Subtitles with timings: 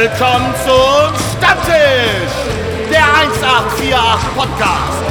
[0.00, 2.32] willkommen zum Stammtisch,
[2.90, 5.09] der 1848 Podcast.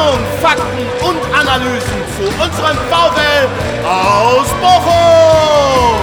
[0.00, 3.48] Stimmung, Fakten und Analysen zu unserem VfL
[3.84, 6.00] aus Bochum.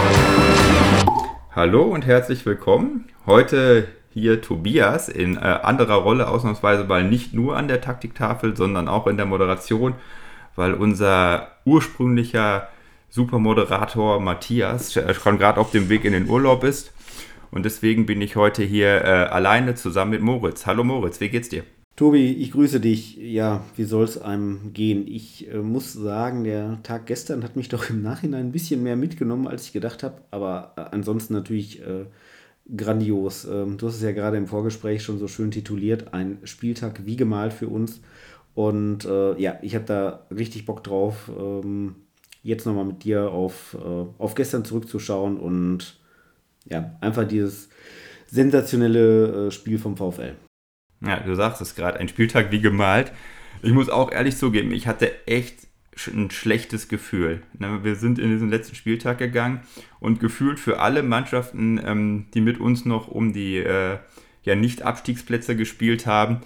[1.55, 3.09] Hallo und herzlich willkommen.
[3.25, 8.87] Heute hier Tobias in äh, anderer Rolle, ausnahmsweise mal nicht nur an der Taktiktafel, sondern
[8.87, 9.95] auch in der Moderation,
[10.55, 12.67] weil unser ursprünglicher
[13.09, 16.93] Supermoderator Matthias schon gerade auf dem Weg in den Urlaub ist
[17.49, 20.67] und deswegen bin ich heute hier äh, alleine zusammen mit Moritz.
[20.67, 21.63] Hallo Moritz, wie geht's dir?
[21.97, 23.17] Tobi, ich grüße dich.
[23.17, 25.07] Ja, wie soll es einem gehen?
[25.07, 28.95] Ich äh, muss sagen, der Tag gestern hat mich doch im Nachhinein ein bisschen mehr
[28.95, 30.21] mitgenommen, als ich gedacht habe.
[30.29, 32.05] Aber äh, ansonsten natürlich äh,
[32.75, 33.45] grandios.
[33.45, 36.13] Ähm, du hast es ja gerade im Vorgespräch schon so schön tituliert.
[36.13, 37.99] Ein Spieltag wie gemalt für uns.
[38.53, 41.95] Und äh, ja, ich habe da richtig Bock drauf, ähm,
[42.43, 45.99] jetzt nochmal mit dir auf, äh, auf gestern zurückzuschauen und
[46.65, 47.69] ja, einfach dieses
[48.27, 50.35] sensationelle äh, Spiel vom VfL.
[51.01, 53.11] Ja, du sagst es gerade, ein Spieltag wie gemalt.
[53.61, 55.67] Ich muss auch ehrlich zugeben, ich hatte echt
[56.07, 57.41] ein schlechtes Gefühl.
[57.57, 57.83] Ne?
[57.83, 59.61] Wir sind in diesen letzten Spieltag gegangen
[59.99, 63.97] und gefühlt für alle Mannschaften, ähm, die mit uns noch um die äh,
[64.43, 66.41] ja, Nicht-Abstiegsplätze gespielt haben,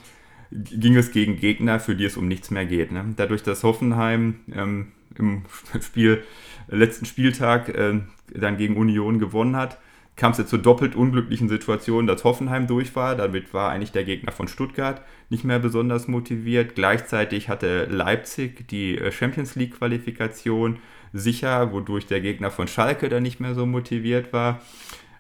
[0.52, 2.92] ging es gegen Gegner, für die es um nichts mehr geht.
[2.92, 3.14] Ne?
[3.16, 5.44] Dadurch, dass Hoffenheim ähm, im
[5.82, 6.24] Spiel,
[6.68, 8.00] letzten Spieltag äh,
[8.34, 9.78] dann gegen Union gewonnen hat,
[10.22, 13.16] kam es jetzt zur doppelt unglücklichen Situation, dass Hoffenheim durch war.
[13.16, 16.76] Damit war eigentlich der Gegner von Stuttgart nicht mehr besonders motiviert.
[16.76, 20.78] Gleichzeitig hatte Leipzig die äh, Champions League-Qualifikation
[21.12, 24.62] sicher, wodurch der Gegner von Schalke dann nicht mehr so motiviert war.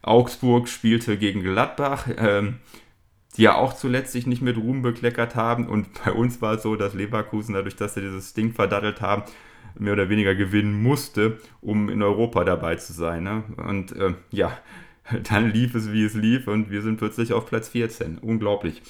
[0.03, 2.59] Augsburg spielte gegen Gladbach, ähm,
[3.37, 5.67] die ja auch zuletzt sich nicht mit Ruhm bekleckert haben.
[5.67, 9.23] Und bei uns war es so, dass Leverkusen, dadurch, dass sie dieses Ding verdattelt haben,
[9.79, 13.23] mehr oder weniger gewinnen musste, um in Europa dabei zu sein.
[13.23, 13.43] Ne?
[13.57, 14.55] Und äh, ja,
[15.29, 18.17] dann lief es, wie es lief und wir sind plötzlich auf Platz 14.
[18.19, 18.81] Unglaublich.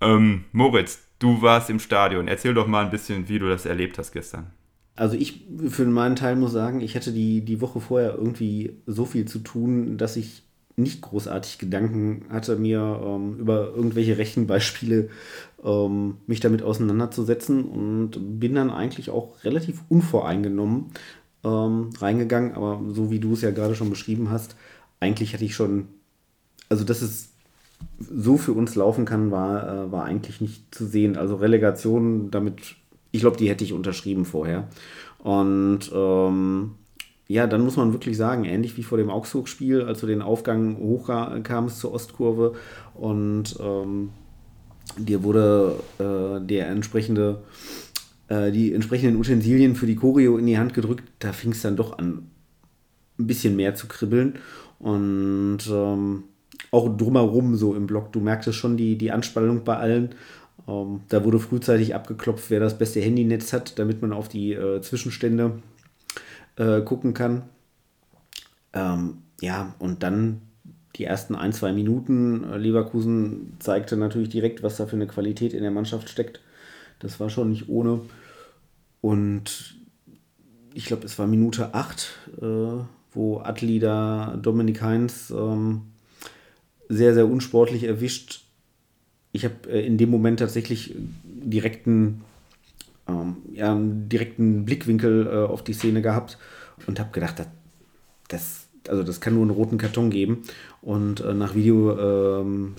[0.00, 2.28] Ähm, Moritz, du warst im Stadion.
[2.28, 4.50] Erzähl doch mal ein bisschen, wie du das erlebt hast gestern.
[4.94, 9.04] Also ich für meinen Teil muss sagen, ich hatte die, die Woche vorher irgendwie so
[9.06, 10.42] viel zu tun, dass ich
[10.76, 15.08] nicht großartig Gedanken hatte, mir ähm, über irgendwelche Rechenbeispiele
[15.64, 20.86] ähm, mich damit auseinanderzusetzen und bin dann eigentlich auch relativ unvoreingenommen
[21.44, 22.54] ähm, reingegangen.
[22.54, 24.56] Aber so wie du es ja gerade schon beschrieben hast,
[25.02, 25.88] eigentlich hatte ich schon,
[26.68, 27.32] also dass es
[27.98, 31.16] so für uns laufen kann, war, äh, war eigentlich nicht zu sehen.
[31.16, 32.76] Also Relegation, damit,
[33.10, 34.68] ich glaube, die hätte ich unterschrieben vorher.
[35.18, 36.72] Und ähm,
[37.28, 40.76] ja, dann muss man wirklich sagen, ähnlich wie vor dem Augsburg-Spiel, als du den Aufgang
[40.78, 42.54] hochkamst zur Ostkurve
[42.94, 44.10] und ähm,
[44.98, 47.42] dir wurde äh, der entsprechende,
[48.28, 51.76] äh, die entsprechenden Utensilien für die Choreo in die Hand gedrückt, da fing es dann
[51.76, 52.30] doch an,
[53.18, 54.34] ein bisschen mehr zu kribbeln.
[54.82, 56.24] Und ähm,
[56.72, 60.10] auch drumherum so im Blog, du merktest schon die, die Anspannung bei allen.
[60.68, 64.80] Ähm, da wurde frühzeitig abgeklopft, wer das beste Handynetz hat, damit man auf die äh,
[64.80, 65.62] Zwischenstände
[66.56, 67.44] äh, gucken kann.
[68.72, 70.42] Ähm, ja, und dann
[70.96, 72.44] die ersten ein, zwei Minuten.
[72.44, 76.40] Äh, Leverkusen zeigte natürlich direkt, was da für eine Qualität in der Mannschaft steckt.
[76.98, 78.00] Das war schon nicht ohne.
[79.00, 79.76] Und
[80.74, 82.44] ich glaube, es war Minute 8, äh,
[83.12, 85.82] wo Atli da Dominik Heinz ähm,
[86.88, 88.44] sehr, sehr unsportlich erwischt.
[89.32, 92.22] Ich habe äh, in dem Moment tatsächlich direkten,
[93.08, 96.38] ähm, ja, direkten Blickwinkel äh, auf die Szene gehabt
[96.86, 97.48] und habe gedacht, das,
[98.28, 100.42] das, also das kann nur einen roten Karton geben.
[100.80, 102.74] Und äh, nach Video ähm,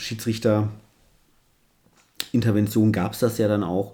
[2.31, 3.93] Intervention gab es das ja dann auch.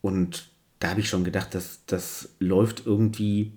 [0.00, 0.48] Und
[0.80, 3.52] da habe ich schon gedacht, dass das läuft irgendwie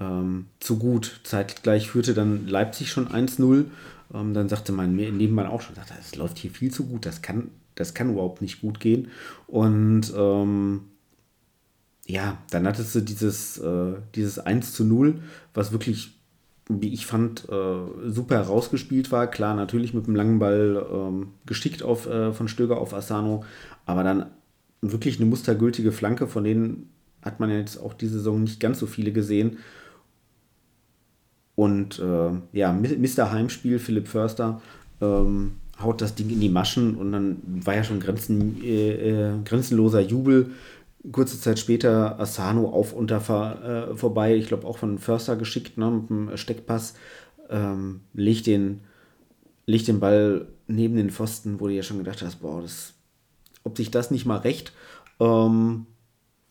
[0.00, 1.20] ähm, zu gut.
[1.24, 3.66] Zeitgleich führte dann Leipzig schon 1-0.
[4.14, 7.50] Ähm, dann sagte mein Nebenmann auch schon, das läuft hier viel zu gut, das kann,
[7.74, 9.08] das kann überhaupt nicht gut gehen.
[9.46, 10.82] Und ähm,
[12.06, 15.20] ja, dann hattest du dieses, äh, dieses 1 zu 0,
[15.54, 16.16] was wirklich,
[16.68, 19.26] wie ich fand, äh, super herausgespielt war.
[19.26, 23.44] Klar, natürlich mit dem langen Ball ähm, geschickt auf, äh, von Stöger auf Asano,
[23.86, 24.26] aber dann
[24.82, 26.90] wirklich eine mustergültige Flanke, von denen
[27.22, 29.58] hat man jetzt auch diese Saison nicht ganz so viele gesehen.
[31.56, 33.32] Und äh, ja, Mr.
[33.32, 34.60] Heimspiel, Philipp Förster,
[35.00, 39.32] ähm, haut das Ding in die Maschen und dann war ja schon grenzen, äh, äh,
[39.44, 40.50] grenzenloser Jubel.
[41.12, 45.90] Kurze Zeit später Asano auf da äh, vorbei, ich glaube auch von Förster geschickt, ne,
[45.90, 46.94] mit dem Steckpass,
[47.48, 48.80] ähm, legt, den,
[49.66, 52.94] legt den Ball neben den Pfosten, wo du ja schon gedacht hast, boah, das,
[53.62, 54.72] ob sich das nicht mal recht.
[55.20, 55.86] Ähm,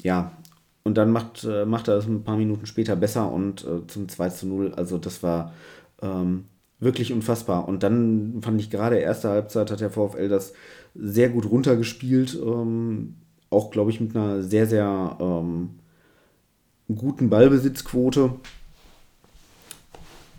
[0.04, 0.31] ja,
[0.85, 4.07] und dann macht, äh, macht er es ein paar Minuten später besser und äh, zum
[4.07, 4.73] 2 zu 0.
[4.75, 5.51] Also das war
[6.01, 6.45] ähm,
[6.79, 7.67] wirklich unfassbar.
[7.67, 10.53] Und dann fand ich gerade erste Halbzeit hat der VfL das
[10.93, 12.35] sehr gut runtergespielt.
[12.39, 13.15] Ähm,
[13.49, 15.71] auch, glaube ich, mit einer sehr, sehr ähm,
[16.93, 18.33] guten Ballbesitzquote.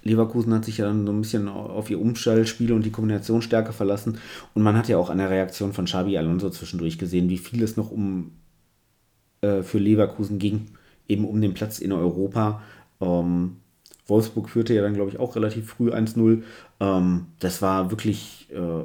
[0.04, 4.18] Leverkusen hat sich ja dann so ein bisschen auf ihr Umschaltspiel und die Kombinationsstärke verlassen.
[4.54, 7.64] Und man hat ja auch an der Reaktion von Xabi Alonso zwischendurch gesehen, wie viel
[7.64, 8.30] es noch um
[9.40, 10.66] äh, für Leverkusen ging,
[11.08, 12.62] eben um den Platz in Europa.
[13.00, 13.56] Ähm,
[14.06, 16.42] Wolfsburg führte ja dann, glaube ich, auch relativ früh 1-0.
[16.80, 18.48] Ähm, das war wirklich.
[18.52, 18.84] Äh,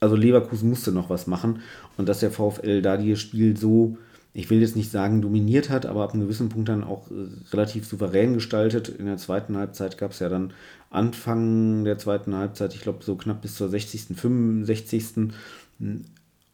[0.00, 1.60] also Leverkusen musste noch was machen.
[1.98, 3.98] Und dass der VfL da das Spiel so,
[4.32, 7.26] ich will jetzt nicht sagen, dominiert hat, aber ab einem gewissen Punkt dann auch äh,
[7.52, 8.88] relativ souverän gestaltet.
[8.88, 10.52] In der zweiten Halbzeit gab es ja dann
[10.88, 15.32] Anfang der zweiten Halbzeit, ich glaube so knapp bis zur 60., 65.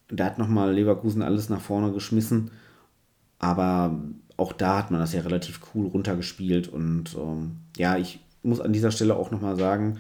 [0.09, 2.51] Da hat nochmal Leverkusen alles nach vorne geschmissen.
[3.39, 3.99] Aber
[4.37, 6.69] auch da hat man das ja relativ cool runtergespielt.
[6.69, 9.99] Und ähm, ja, ich muss an dieser Stelle auch nochmal sagen,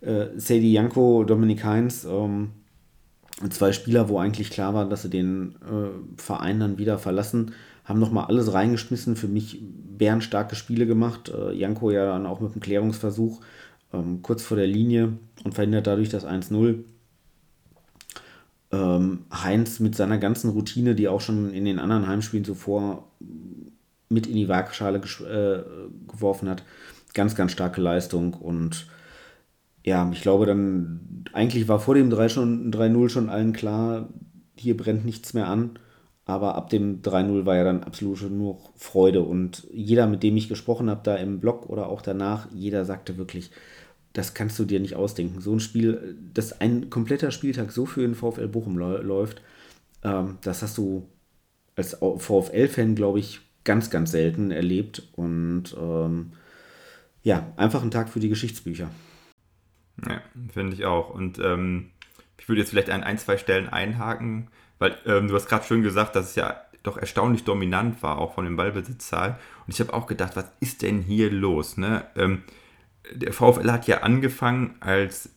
[0.00, 2.50] äh, Sadie Janko, Dominik Heinz, ähm,
[3.50, 7.52] zwei Spieler, wo eigentlich klar war, dass sie den äh, Verein dann wieder verlassen,
[7.84, 9.16] haben nochmal alles reingeschmissen.
[9.16, 11.30] Für mich bärenstarke Spiele gemacht.
[11.30, 13.40] Äh, Janko ja dann auch mit einem Klärungsversuch
[13.92, 15.14] ähm, kurz vor der Linie
[15.44, 16.84] und verhindert dadurch das 1-0.
[18.70, 23.10] Ähm, Heinz mit seiner ganzen Routine, die auch schon in den anderen Heimspielen zuvor
[24.10, 26.64] mit in die Waagschale äh, geworfen hat.
[27.14, 28.86] Ganz, ganz starke Leistung und
[29.84, 34.08] ja, ich glaube dann, eigentlich war vor dem 3-0 schon, schon allen klar,
[34.56, 35.78] hier brennt nichts mehr an.
[36.28, 39.22] Aber ab dem 3-0 war ja dann absolut nur Freude.
[39.22, 43.16] Und jeder, mit dem ich gesprochen habe, da im Blog oder auch danach, jeder sagte
[43.16, 43.50] wirklich,
[44.12, 45.40] das kannst du dir nicht ausdenken.
[45.40, 49.42] So ein Spiel, dass ein kompletter Spieltag so für den VfL Bochum läuft,
[50.02, 51.08] ähm, das hast du
[51.76, 55.08] als VfL-Fan, glaube ich, ganz, ganz selten erlebt.
[55.12, 56.32] Und ähm,
[57.22, 58.90] ja, einfach ein Tag für die Geschichtsbücher.
[60.08, 60.22] Ja,
[60.52, 61.10] finde ich auch.
[61.10, 61.90] Und ähm,
[62.38, 65.82] ich würde jetzt vielleicht an ein, zwei Stellen einhaken, weil ähm, du hast gerade schön
[65.82, 69.34] gesagt, dass es ja doch erstaunlich dominant war, auch von den Ballbesitzzahlen.
[69.66, 71.76] Und ich habe auch gedacht, was ist denn hier los?
[71.76, 72.04] Ne?
[72.16, 72.42] Ähm,
[73.14, 75.30] der VfL hat ja angefangen, als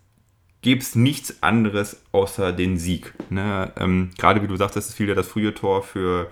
[0.61, 3.13] gäbe es nichts anderes außer den Sieg.
[3.29, 3.71] Ne?
[3.77, 6.29] Ähm, gerade wie du sagst, das ist wieder das frühe Tor für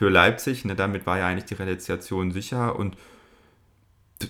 [0.00, 0.64] für Leipzig.
[0.64, 2.96] Ne, damit war ja eigentlich die Realisation sicher und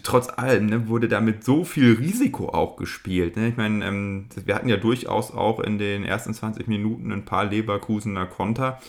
[0.02, 3.36] trotz allem ne, wurde damit so viel Risiko auch gespielt.
[3.36, 3.48] Ne?
[3.48, 7.44] Ich meine, ähm, wir hatten ja durchaus auch in den ersten 20 Minuten ein paar
[7.44, 8.80] Leverkusener Konter,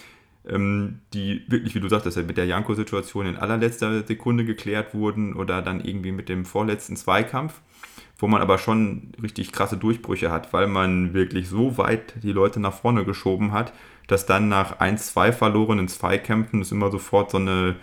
[0.44, 5.84] die wirklich, wie du sagtest, mit der Janko-Situation in allerletzter Sekunde geklärt wurden oder dann
[5.84, 7.62] irgendwie mit dem vorletzten Zweikampf,
[8.18, 12.60] wo man aber schon richtig krasse Durchbrüche hat, weil man wirklich so weit die Leute
[12.60, 13.72] nach vorne geschoben hat,
[14.08, 17.76] dass dann nach 1-2 verlorenen Zweikämpfen es immer sofort so eine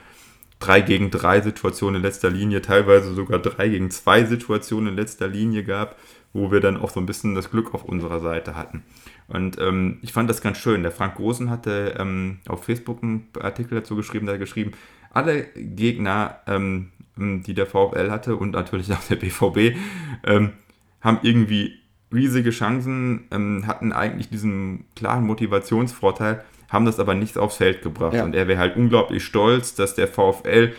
[0.58, 5.28] 3 gegen 3 Situation in letzter Linie, teilweise sogar 3 gegen 2 Situationen in letzter
[5.28, 5.96] Linie gab,
[6.38, 8.82] wo wir dann auch so ein bisschen das Glück auf unserer Seite hatten.
[9.26, 10.82] Und ähm, ich fand das ganz schön.
[10.82, 14.72] Der Frank Großen hatte ähm, auf Facebook einen Artikel dazu geschrieben, da hat geschrieben,
[15.10, 19.76] alle Gegner, ähm, die der VfL hatte und natürlich auch der BVB,
[20.24, 20.52] ähm,
[21.00, 21.78] haben irgendwie
[22.12, 28.14] riesige Chancen, ähm, hatten eigentlich diesen klaren Motivationsvorteil, haben das aber nicht aufs Feld gebracht.
[28.14, 28.24] Ja.
[28.24, 30.72] Und er wäre halt unglaublich stolz, dass der VfL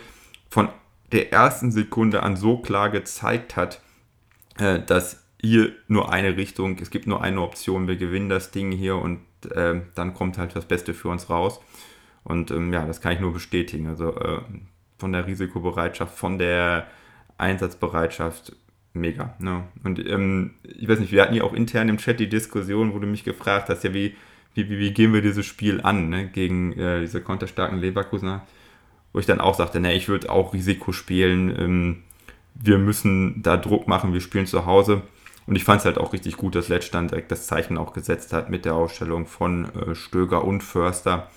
[0.48, 0.68] von
[1.12, 3.80] der ersten Sekunde an so klar gezeigt hat,
[4.58, 8.72] äh, dass hier nur eine Richtung, es gibt nur eine Option, wir gewinnen das Ding
[8.72, 9.20] hier und
[9.50, 11.60] äh, dann kommt halt das Beste für uns raus.
[12.24, 13.86] Und ähm, ja, das kann ich nur bestätigen.
[13.86, 14.40] Also äh,
[14.98, 16.86] von der Risikobereitschaft, von der
[17.38, 18.54] Einsatzbereitschaft
[18.92, 19.34] mega.
[19.38, 19.64] Ne?
[19.82, 22.98] Und ähm, ich weiß nicht, wir hatten ja auch intern im Chat die Diskussion, wo
[22.98, 24.14] du mich gefragt hast, ja, wie,
[24.54, 26.28] wie, wie, wie gehen wir dieses Spiel an, ne?
[26.28, 28.46] gegen äh, diese konterstarken Leverkusener,
[29.12, 32.02] wo ich dann auch sagte, ne, ich würde auch Risiko spielen, ähm,
[32.54, 35.02] wir müssen da Druck machen, wir spielen zu Hause.
[35.50, 38.32] Und ich fand es halt auch richtig gut, dass Lettstand direkt das Zeichen auch gesetzt
[38.32, 41.28] hat mit der Ausstellung von äh, Stöger und Förster,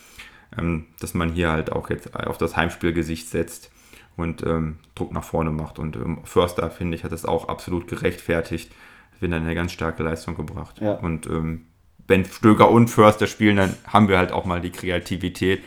[0.56, 3.72] ähm, dass man hier halt auch jetzt auf das Heimspielgesicht setzt
[4.16, 5.80] und ähm, Druck nach vorne macht.
[5.80, 8.72] Und ähm, Förster, finde ich, hat das auch absolut gerechtfertigt.
[9.14, 10.80] Hat wieder eine ganz starke Leistung gebracht.
[10.80, 10.92] Ja.
[10.94, 11.66] Und ähm,
[12.06, 15.64] wenn Stöger und Förster spielen, dann haben wir halt auch mal die Kreativität,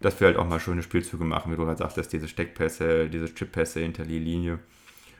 [0.00, 3.34] dass wir halt auch mal schöne Spielzüge machen, wie du gerade sagtest, diese Steckpässe, diese
[3.34, 4.60] Chippässe hinter die Linie.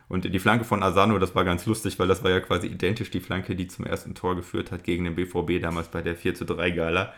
[0.09, 3.11] Und die Flanke von Asano, das war ganz lustig, weil das war ja quasi identisch
[3.11, 6.35] die Flanke, die zum ersten Tor geführt hat gegen den BVB damals bei der 4
[6.35, 7.13] zu 3 Gala.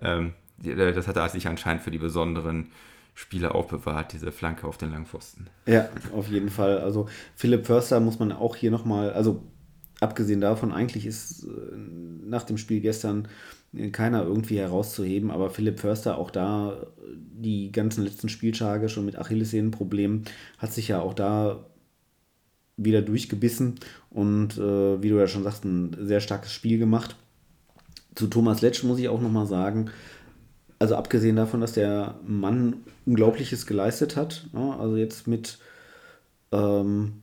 [0.00, 2.68] Ähm, das hat er sich anscheinend für die besonderen
[3.14, 5.48] Spieler aufbewahrt, diese Flanke auf den Langpfosten.
[5.66, 6.78] Ja, auf jeden Fall.
[6.78, 9.42] Also Philipp Förster muss man auch hier nochmal, also
[10.00, 11.48] abgesehen davon, eigentlich ist äh,
[12.24, 13.28] nach dem Spiel gestern
[13.92, 20.24] keiner irgendwie herauszuheben, aber Philipp Förster auch da die ganzen letzten Spieltage schon mit Achillessehnenproblemen
[20.56, 21.66] hat sich ja auch da
[22.78, 23.74] wieder durchgebissen
[24.10, 27.16] und äh, wie du ja schon sagst, ein sehr starkes Spiel gemacht.
[28.14, 29.90] Zu Thomas Letsch muss ich auch nochmal sagen,
[30.78, 35.58] also abgesehen davon, dass der Mann Unglaubliches geleistet hat, ja, also jetzt mit
[36.52, 37.22] ähm,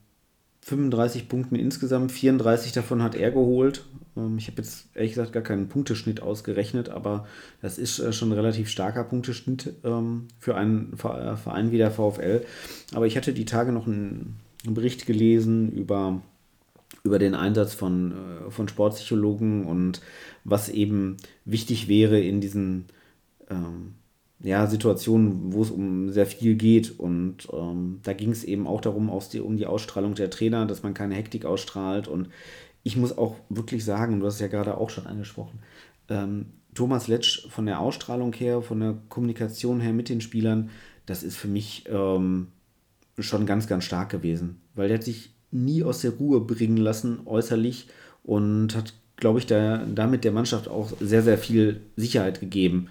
[0.65, 3.85] 35 Punkten insgesamt, 34 davon hat er geholt.
[4.17, 7.27] Ähm, ich habe jetzt ehrlich gesagt gar keinen Punkteschnitt ausgerechnet, aber
[7.61, 11.91] das ist äh, schon ein relativ starker Punkteschnitt ähm, für einen äh, Verein wie der
[11.91, 12.43] VfL.
[12.93, 14.39] Aber ich hatte die Tage noch einen
[14.73, 16.21] Bericht gelesen über,
[17.03, 20.01] über den Einsatz von, äh, von Sportpsychologen und
[20.43, 22.85] was eben wichtig wäre in diesen
[23.49, 23.95] ähm,
[24.41, 26.99] ja, Situationen, wo es um sehr viel geht.
[26.99, 30.65] Und ähm, da ging es eben auch darum, aus die, um die Ausstrahlung der Trainer,
[30.65, 32.07] dass man keine Hektik ausstrahlt.
[32.07, 32.29] Und
[32.83, 35.59] ich muss auch wirklich sagen, du hast es ja gerade auch schon angesprochen,
[36.09, 40.69] ähm, Thomas Letsch von der Ausstrahlung her, von der Kommunikation her mit den Spielern,
[41.05, 42.47] das ist für mich ähm,
[43.19, 47.19] schon ganz, ganz stark gewesen, weil der hat sich nie aus der Ruhe bringen lassen,
[47.25, 47.87] äußerlich,
[48.23, 52.87] und hat, glaube ich, da, damit der Mannschaft auch sehr, sehr viel Sicherheit gegeben.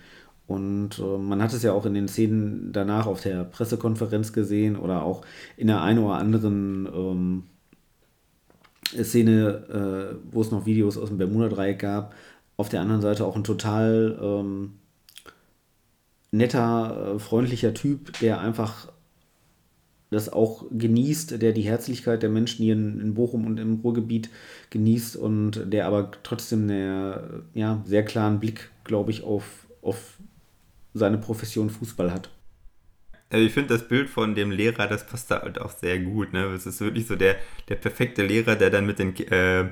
[0.47, 4.77] Und äh, man hat es ja auch in den Szenen danach auf der Pressekonferenz gesehen
[4.77, 5.23] oder auch
[5.57, 7.43] in der einen oder anderen ähm,
[9.03, 12.15] Szene, äh, wo es noch Videos aus dem Bermuda-Dreieck gab.
[12.57, 14.75] Auf der anderen Seite auch ein total ähm,
[16.31, 18.89] netter, äh, freundlicher Typ, der einfach
[20.15, 24.31] das auch genießt, der die Herzlichkeit der Menschen hier in, in Bochum und im Ruhrgebiet
[24.71, 30.19] genießt und der aber trotzdem einen ja, sehr klaren Blick, glaube ich, auf, auf
[30.95, 32.31] seine Profession Fußball hat.
[33.31, 36.33] Also ich finde das Bild von dem Lehrer, das passt da halt auch sehr gut.
[36.33, 36.45] Ne?
[36.55, 37.37] Es ist wirklich so der,
[37.69, 39.71] der perfekte Lehrer, der dann mit den äh,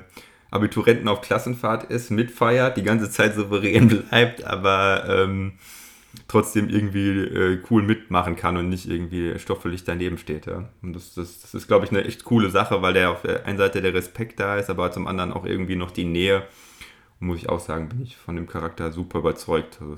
[0.51, 5.53] Abiturienten auf Klassenfahrt ist, mitfeiert, die ganze Zeit souverän bleibt, aber ähm,
[6.27, 10.45] trotzdem irgendwie äh, cool mitmachen kann und nicht irgendwie stoffelig daneben steht.
[10.45, 10.69] Ja.
[10.81, 13.45] Und das, das, das ist, glaube ich, eine echt coole Sache, weil der auf der
[13.45, 16.43] einen Seite der Respekt da ist, aber zum anderen auch irgendwie noch die Nähe.
[17.19, 19.79] Und muss ich auch sagen, bin ich von dem Charakter super überzeugt.
[19.81, 19.95] Also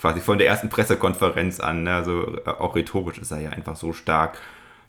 [0.00, 1.82] quasi von der ersten Pressekonferenz an.
[1.82, 1.94] Ne?
[1.94, 4.38] Also äh, auch rhetorisch ist er ja einfach so stark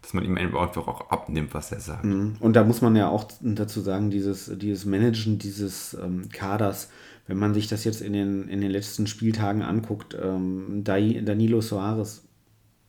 [0.07, 2.05] dass man ihm einfach auch abnimmt, was er sagt.
[2.05, 2.37] Mhm.
[2.39, 6.89] Und da muss man ja auch dazu sagen, dieses, dieses Managen dieses ähm, Kaders,
[7.27, 12.25] wenn man sich das jetzt in den, in den letzten Spieltagen anguckt, ähm, Danilo Soares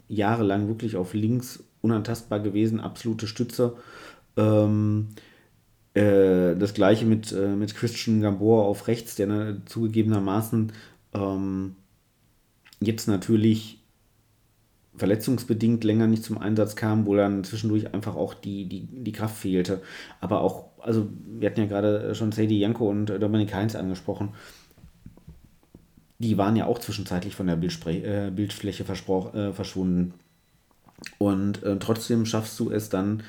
[0.09, 3.77] jahrelang wirklich auf links unantastbar gewesen, absolute Stütze.
[4.37, 5.09] Ähm,
[5.95, 10.73] äh, das gleiche mit, äh, mit Christian Gamboa auf rechts, der ne, zugegebenermaßen
[11.15, 11.77] ähm,
[12.81, 13.83] jetzt natürlich
[14.97, 19.37] verletzungsbedingt länger nicht zum Einsatz kam, wo dann zwischendurch einfach auch die, die, die Kraft
[19.37, 19.81] fehlte.
[20.21, 21.09] Aber auch, also
[21.39, 24.31] wir hatten ja gerade schon Sadie Janko und Dominik Heinz angesprochen.
[26.19, 30.15] Die waren ja auch zwischenzeitlich von der Bildspre äh, Bildfläche äh, verschwunden.
[31.19, 33.23] Und äh, trotzdem schaffst du es dann,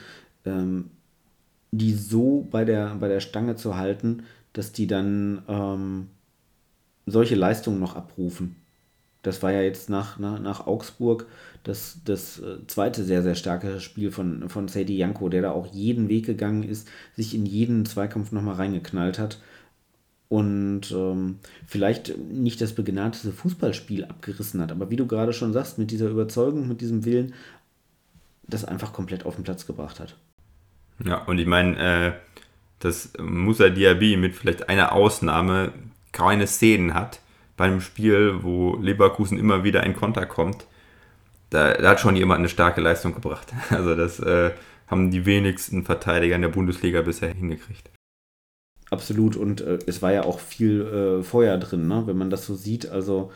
[0.46, 0.90] ähm,
[1.72, 6.08] die so bei der, bei der Stange zu halten, dass die dann ähm,
[7.06, 8.56] solche Leistungen noch abrufen.
[9.22, 11.26] Das war ja jetzt nach, nach, nach Augsburg
[11.64, 15.68] das, das äh, zweite sehr, sehr starke Spiel von, von Sadie Janko, der da auch
[15.68, 19.40] jeden Weg gegangen ist, sich in jeden Zweikampf nochmal reingeknallt hat
[20.30, 25.78] und ähm, vielleicht nicht das begnadete Fußballspiel abgerissen hat, aber wie du gerade schon sagst,
[25.78, 27.34] mit dieser Überzeugung, mit diesem Willen,
[28.48, 30.16] das einfach komplett auf den Platz gebracht hat.
[31.04, 32.12] Ja, und ich meine, äh,
[32.80, 35.74] dass Musa Diaby mit vielleicht einer Ausnahme
[36.12, 37.20] keine Szenen hat,
[37.60, 40.66] bei einem Spiel, wo Leverkusen immer wieder in Konter kommt,
[41.50, 43.54] da, da hat schon jemand eine starke Leistung gebracht.
[43.70, 44.52] Also das äh,
[44.88, 47.92] haben die wenigsten Verteidiger in der Bundesliga bisher hingekriegt.
[48.90, 52.04] Absolut und äh, es war ja auch viel äh, Feuer drin, ne?
[52.06, 52.90] wenn man das so sieht.
[52.90, 53.30] Also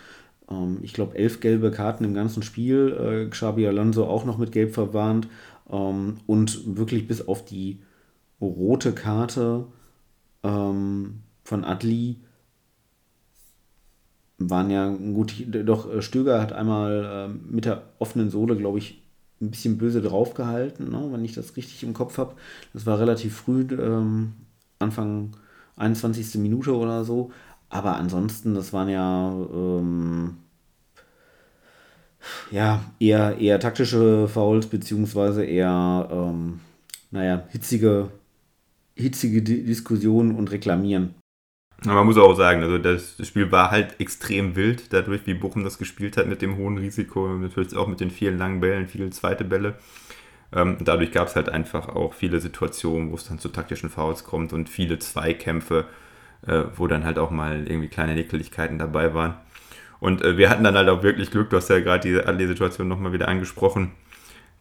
[0.50, 4.54] ähm, ich glaube elf gelbe Karten im ganzen Spiel, äh, Xabi Alonso auch noch mit
[4.54, 5.28] Gelb verwarnt
[5.70, 7.82] ähm, und wirklich bis auf die
[8.40, 9.66] rote Karte
[10.44, 12.22] ähm, von Adli
[14.38, 15.34] waren ja gut,
[15.66, 19.02] doch äh, Stöger hat einmal äh, mit der offenen Sohle, glaube ich,
[19.42, 22.36] ein bisschen böse draufgehalten, ne, wenn ich das richtig im Kopf habe.
[22.74, 24.34] Das war relativ früh, ähm,
[24.80, 25.32] Anfang
[25.76, 26.36] 21.
[26.36, 27.32] Minute oder so.
[27.70, 30.38] Aber ansonsten, das waren ja, ähm,
[32.52, 36.60] ja eher, eher taktische Fouls, beziehungsweise eher ähm,
[37.12, 38.10] naja, hitzige,
[38.96, 41.16] hitzige Diskussionen und Reklamieren.
[41.86, 45.78] Man muss auch sagen, also das, Spiel war halt extrem wild, dadurch, wie Bochum das
[45.78, 49.44] gespielt hat mit dem hohen Risiko, natürlich auch mit den vielen langen Bällen, viele zweite
[49.44, 49.76] Bälle.
[50.56, 54.24] Ähm, dadurch gab es halt einfach auch viele Situationen, wo es dann zu taktischen Fouls
[54.24, 55.86] kommt und viele Zweikämpfe,
[56.48, 59.36] äh, wo dann halt auch mal irgendwie kleine Nickeligkeiten dabei waren.
[60.00, 62.88] Und äh, wir hatten dann halt auch wirklich Glück, du hast ja gerade diese Alle-Situation
[62.88, 63.92] nochmal wieder angesprochen,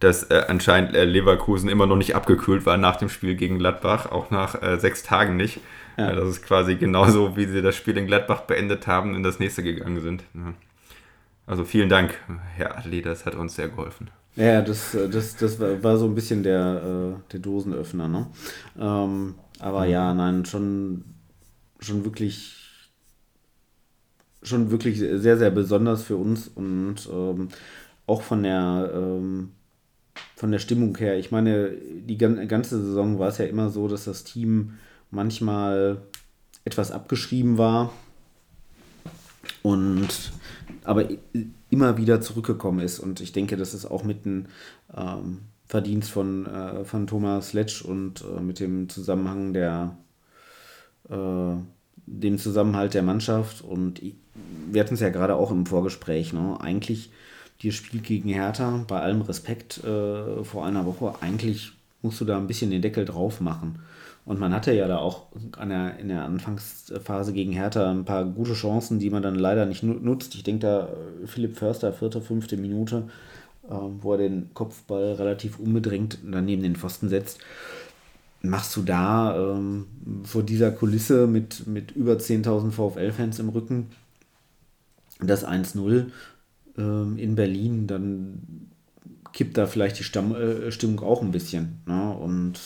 [0.01, 4.11] dass äh, anscheinend äh, Leverkusen immer noch nicht abgekühlt war nach dem Spiel gegen Gladbach,
[4.11, 5.61] auch nach äh, sechs Tagen nicht.
[5.97, 6.15] Ja.
[6.15, 9.63] das ist quasi genauso, wie sie das Spiel in Gladbach beendet haben, in das nächste
[9.63, 10.25] gegangen sind.
[10.35, 10.55] Ja.
[11.47, 12.19] Also vielen Dank,
[12.57, 14.11] Herr Adli, das hat uns sehr geholfen.
[14.37, 18.09] Ja, das, das, das war so ein bisschen der, äh, der Dosenöffner.
[18.09, 18.27] Ne?
[18.81, 21.05] Ähm, aber ja, nein, schon,
[21.81, 22.59] schon wirklich
[24.43, 27.49] schon wirklich sehr, sehr besonders für uns und ähm,
[28.07, 29.53] auch von der ähm,
[30.35, 31.17] von der Stimmung her.
[31.19, 34.75] Ich meine, die ganze Saison war es ja immer so, dass das Team
[35.13, 36.03] manchmal
[36.65, 37.93] etwas abgeschrieben war
[39.63, 40.33] und
[40.85, 41.09] aber
[41.71, 42.99] immer wieder zurückgekommen ist.
[42.99, 44.47] Und ich denke, das ist auch mit dem
[44.97, 49.97] ähm, Verdienst von, äh, von Thomas Letsch und äh, mit dem Zusammenhang der
[51.09, 51.55] äh,
[52.07, 53.63] dem Zusammenhalt der Mannschaft.
[53.63, 54.03] Und
[54.71, 56.59] wir hatten es ja gerade auch im Vorgespräch, ne?
[56.61, 57.11] eigentlich
[57.63, 62.37] dieses Spiel gegen Hertha, bei allem Respekt äh, vor einer Woche, eigentlich musst du da
[62.37, 63.79] ein bisschen den Deckel drauf machen.
[64.25, 65.27] Und man hatte ja da auch
[65.59, 69.83] der, in der Anfangsphase gegen Hertha ein paar gute Chancen, die man dann leider nicht
[69.83, 70.35] nutzt.
[70.37, 73.09] Ich denke da äh, Philipp Förster, vierte, fünfte Minute,
[73.69, 77.41] äh, wo er den Kopfball relativ unbedrängt daneben den Pfosten setzt.
[78.43, 79.87] Machst du da ähm,
[80.25, 83.89] vor dieser Kulisse mit, mit über 10.000 VfL-Fans im Rücken
[85.21, 86.07] das 1-0
[86.79, 88.69] ähm, in Berlin, dann
[89.33, 91.81] kippt da vielleicht die Stamm, äh, Stimmung auch ein bisschen.
[91.87, 92.13] Ne?
[92.13, 92.61] Und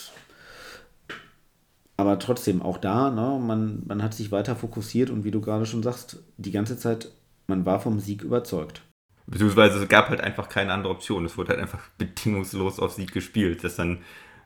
[1.97, 5.65] aber trotzdem, auch da, ne, man, man hat sich weiter fokussiert und wie du gerade
[5.65, 7.11] schon sagst, die ganze Zeit,
[7.47, 8.83] man war vom Sieg überzeugt.
[9.25, 11.25] Beziehungsweise es gab halt einfach keine andere Option.
[11.25, 13.63] Es wurde halt einfach bedingungslos auf Sieg gespielt.
[13.63, 13.99] Das dann,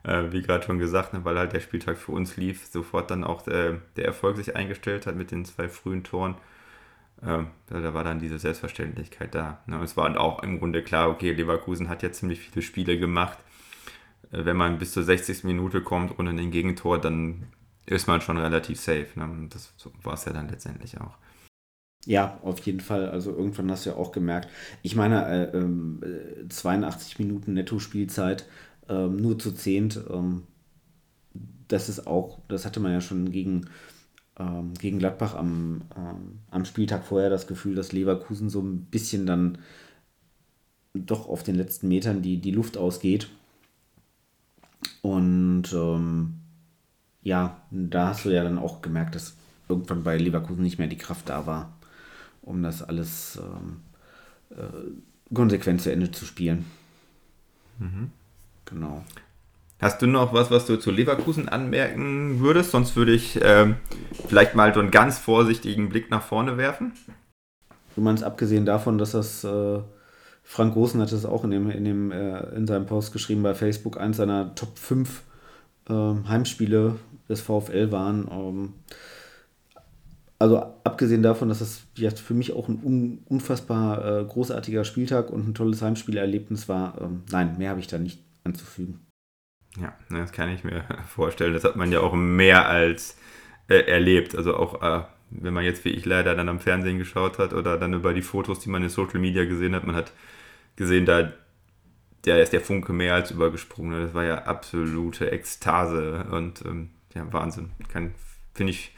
[0.03, 3.25] äh, wie gerade schon gesagt, ne, weil halt der Spieltag für uns lief, sofort dann
[3.25, 6.35] auch äh, der Erfolg sich eingestellt hat mit den zwei frühen Toren.
[7.21, 9.59] Äh, da war dann diese Selbstverständlichkeit da.
[9.67, 9.79] Ne.
[9.83, 13.37] Es war auch im Grunde klar, okay, Leverkusen hat ja ziemlich viele Spiele gemacht
[14.29, 15.43] wenn man bis zur 60.
[15.43, 17.47] Minute kommt ohne den Gegentor, dann
[17.85, 19.07] ist man schon relativ safe.
[19.15, 19.49] Ne?
[19.49, 21.17] Das war es ja dann letztendlich auch.
[22.05, 23.09] Ja, auf jeden Fall.
[23.09, 24.49] Also irgendwann hast du ja auch gemerkt.
[24.81, 28.45] Ich meine, äh, äh, 82 Minuten Netto-Spielzeit,
[28.89, 29.99] äh, nur zu zehnt.
[30.09, 30.43] Ähm,
[31.67, 33.67] das ist auch, das hatte man ja schon gegen,
[34.39, 39.25] ähm, gegen Gladbach am, ähm, am Spieltag vorher das Gefühl, dass Leverkusen so ein bisschen
[39.25, 39.59] dann
[40.93, 43.29] doch auf den letzten Metern die, die Luft ausgeht.
[45.01, 46.35] Und ähm,
[47.23, 49.35] ja, da hast du ja dann auch gemerkt, dass
[49.69, 51.73] irgendwann bei Leverkusen nicht mehr die Kraft da war,
[52.41, 53.81] um das alles ähm,
[54.51, 56.65] äh, konsequent zu Ende zu spielen.
[57.79, 58.11] Mhm.
[58.65, 59.03] Genau.
[59.79, 62.71] Hast du noch was, was du zu Leverkusen anmerken würdest?
[62.71, 63.77] Sonst würde ich ähm,
[64.27, 66.93] vielleicht mal so einen ganz vorsichtigen Blick nach vorne werfen.
[67.95, 69.79] Du meinst abgesehen davon, dass das äh,
[70.51, 73.53] Frank Großen hat es auch in, dem, in, dem, äh, in seinem Post geschrieben bei
[73.53, 75.23] Facebook, eins seiner Top 5
[75.87, 76.97] äh, Heimspiele
[77.29, 78.27] des VfL waren.
[78.29, 78.73] Ähm,
[80.39, 85.29] also abgesehen davon, dass das ja, für mich auch ein un, unfassbar äh, großartiger Spieltag
[85.29, 88.99] und ein tolles Heimspielerlebnis war, ähm, nein, mehr habe ich da nicht anzufügen.
[89.79, 91.53] Ja, das kann ich mir vorstellen.
[91.53, 93.15] Das hat man ja auch mehr als
[93.69, 94.35] äh, erlebt.
[94.35, 97.77] Also auch äh, wenn man jetzt wie ich leider dann am Fernsehen geschaut hat oder
[97.77, 100.11] dann über die Fotos, die man in Social Media gesehen hat, man hat
[100.81, 101.31] gesehen, da
[102.25, 104.03] der ist der Funke mehr als übergesprungen.
[104.03, 107.71] Das war ja absolute Ekstase und ähm, ja, Wahnsinn.
[107.91, 108.13] Kann,
[108.53, 108.93] finde ich,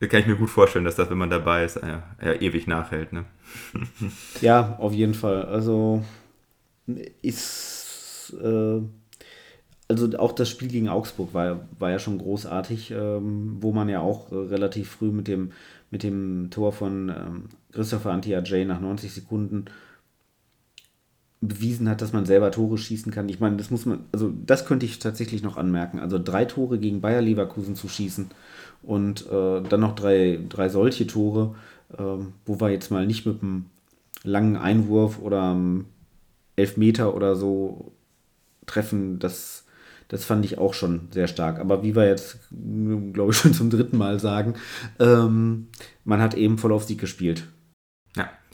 [0.00, 3.12] kann ich mir gut vorstellen, dass das, wenn man dabei ist, ja, ja ewig nachhält.
[3.12, 3.24] Ne?
[4.40, 5.44] ja, auf jeden Fall.
[5.46, 6.04] Also
[7.20, 8.80] ist äh,
[9.88, 14.00] also auch das Spiel gegen Augsburg war, war ja schon großartig, ähm, wo man ja
[14.00, 15.52] auch äh, relativ früh mit dem,
[15.90, 19.66] mit dem Tor von ähm, Christopher Antia Jay nach 90 Sekunden
[21.42, 23.28] bewiesen hat, dass man selber Tore schießen kann.
[23.28, 25.98] Ich meine, das muss man, also das könnte ich tatsächlich noch anmerken.
[25.98, 28.30] Also drei Tore gegen Bayer Leverkusen zu schießen
[28.82, 31.56] und äh, dann noch drei, drei solche Tore,
[31.98, 32.02] äh,
[32.46, 33.66] wo wir jetzt mal nicht mit einem
[34.22, 35.86] langen Einwurf oder einem
[36.54, 37.92] Elfmeter oder so
[38.66, 39.64] treffen, das,
[40.06, 41.58] das fand ich auch schon sehr stark.
[41.58, 42.38] Aber wie wir jetzt,
[43.12, 44.54] glaube ich, schon zum dritten Mal sagen,
[45.00, 45.66] ähm,
[46.04, 47.48] man hat eben voll auf Sieg gespielt.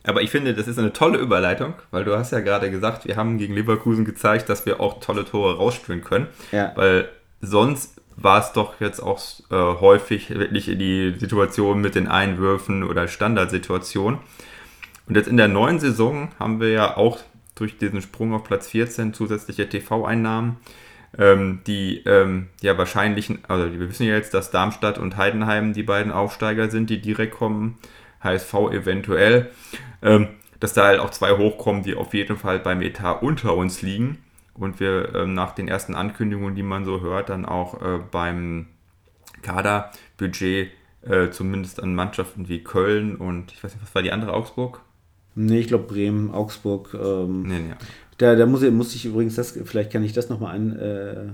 [0.05, 3.17] Aber ich finde, das ist eine tolle Überleitung, weil du hast ja gerade gesagt, wir
[3.17, 6.29] haben gegen Leverkusen gezeigt, dass wir auch tolle Tore rausspielen können.
[6.53, 6.73] Ja.
[6.77, 7.09] Weil
[7.41, 12.83] sonst war es doch jetzt auch äh, häufig wirklich in die Situation mit den Einwürfen
[12.83, 14.19] oder Standardsituationen.
[15.09, 17.19] Und jetzt in der neuen Saison haben wir ja auch
[17.55, 20.57] durch diesen Sprung auf Platz 14 zusätzliche TV-Einnahmen,
[21.17, 25.83] ähm, die ähm, ja wahrscheinlich, also wir wissen ja jetzt, dass Darmstadt und Heidenheim die
[25.83, 27.79] beiden Aufsteiger sind, die direkt kommen,
[28.21, 29.51] HSV eventuell,
[30.03, 30.29] ähm,
[30.61, 34.19] dass da halt auch zwei hochkommen, die auf jeden Fall beim Etat unter uns liegen
[34.55, 38.67] und wir ähm, nach den ersten Ankündigungen, die man so hört, dann auch äh, beim
[39.43, 40.71] Kaderbudget
[41.03, 44.81] äh, zumindest an Mannschaften wie Köln und ich weiß nicht, was war die andere, Augsburg?
[45.35, 46.95] Nee, ich glaube Bremen, Augsburg.
[46.95, 47.75] Ähm, nee, nee.
[48.19, 51.25] Da, da muss, ich, muss ich übrigens, das, vielleicht kann ich das nochmal ein, äh,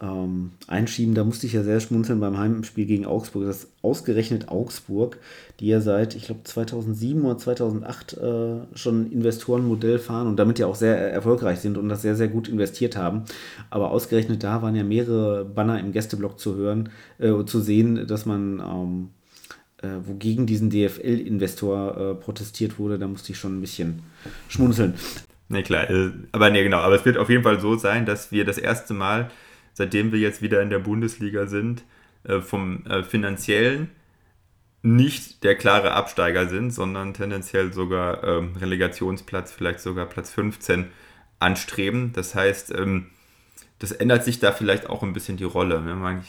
[0.00, 1.14] ähm, einschieben.
[1.14, 3.44] Da musste ich ja sehr schmunzeln beim Heimspiel gegen Augsburg.
[3.44, 5.18] Das ist ausgerechnet Augsburg,
[5.60, 10.66] die ja seit, ich glaube, 2007 oder 2008 äh, schon Investorenmodell fahren und damit ja
[10.66, 13.22] auch sehr erfolgreich sind und das sehr, sehr gut investiert haben.
[13.70, 18.26] Aber ausgerechnet da waren ja mehrere Banner im Gästeblock zu hören, äh, zu sehen, dass
[18.26, 18.60] man.
[18.60, 19.08] Ähm,
[19.80, 24.02] äh, wogegen diesen DFL-Investor äh, protestiert wurde, da musste ich schon ein bisschen
[24.48, 24.94] schmunzeln.
[25.48, 28.32] Ne, klar, äh, aber ne, genau, aber es wird auf jeden Fall so sein, dass
[28.32, 29.30] wir das erste Mal
[29.78, 31.84] seitdem wir jetzt wieder in der Bundesliga sind,
[32.24, 33.90] äh, vom äh, finanziellen
[34.82, 40.86] nicht der klare Absteiger sind, sondern tendenziell sogar ähm, Relegationsplatz, vielleicht sogar Platz 15
[41.38, 42.12] anstreben.
[42.12, 43.06] Das heißt, ähm,
[43.78, 45.80] das ändert sich da vielleicht auch ein bisschen die Rolle.
[45.80, 46.22] Ne?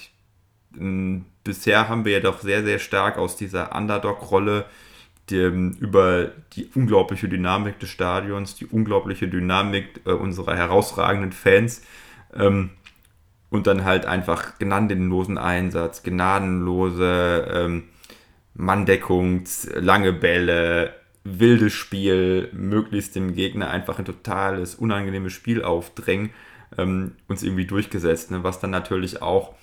[0.78, 4.66] Ähm, bisher haben wir ja doch sehr, sehr stark aus dieser Underdog-Rolle
[5.32, 11.84] über die unglaubliche Dynamik des Stadions, die unglaubliche Dynamik äh, unserer herausragenden Fans
[12.34, 12.72] ähm,
[13.50, 17.84] und dann halt einfach gnadenlosen Einsatz, gnadenlose ähm,
[18.54, 26.32] Manndeckung, lange Bälle, wildes Spiel, möglichst dem Gegner einfach ein totales, unangenehmes Spiel aufdrängen,
[26.78, 28.32] ähm, uns irgendwie durchgesetzt.
[28.32, 28.44] Ne?
[28.44, 29.56] Was dann natürlich auch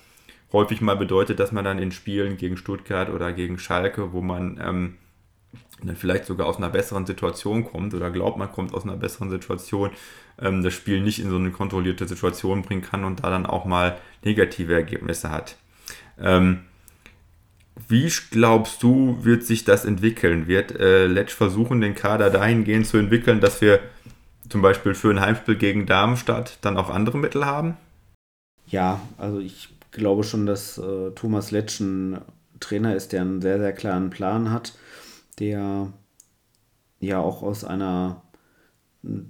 [0.51, 4.59] häufig mal bedeutet, dass man dann in Spielen gegen Stuttgart oder gegen Schalke, wo man
[4.63, 4.97] ähm,
[5.83, 9.29] dann vielleicht sogar aus einer besseren Situation kommt oder glaubt, man kommt aus einer besseren
[9.29, 9.91] Situation,
[10.39, 13.65] ähm, das Spiel nicht in so eine kontrollierte Situation bringen kann und da dann auch
[13.65, 15.57] mal negative Ergebnisse hat.
[16.19, 16.61] Ähm,
[17.87, 20.47] wie glaubst du, wird sich das entwickeln?
[20.47, 23.79] Wird äh, Letsch versuchen, den Kader dahingehend zu entwickeln, dass wir
[24.49, 27.77] zum Beispiel für ein Heimspiel gegen Darmstadt dann auch andere Mittel haben?
[28.67, 32.19] Ja, also ich glaube schon, dass äh, Thomas Letsch ein
[32.59, 34.73] Trainer ist, der einen sehr, sehr klaren Plan hat,
[35.39, 35.93] der
[36.99, 38.23] ja auch aus einer